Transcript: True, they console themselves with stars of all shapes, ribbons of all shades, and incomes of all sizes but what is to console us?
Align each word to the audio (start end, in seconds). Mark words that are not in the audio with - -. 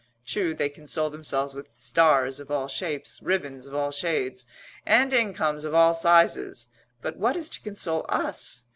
True, 0.25 0.55
they 0.55 0.67
console 0.69 1.11
themselves 1.11 1.53
with 1.53 1.77
stars 1.77 2.39
of 2.39 2.49
all 2.49 2.67
shapes, 2.67 3.21
ribbons 3.21 3.67
of 3.67 3.75
all 3.75 3.91
shades, 3.91 4.47
and 4.83 5.13
incomes 5.13 5.63
of 5.63 5.75
all 5.75 5.93
sizes 5.93 6.69
but 7.03 7.17
what 7.17 7.35
is 7.35 7.47
to 7.49 7.61
console 7.61 8.07
us? 8.09 8.65